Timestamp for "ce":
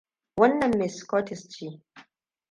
1.49-1.65